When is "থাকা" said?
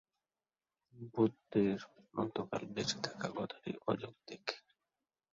3.05-3.27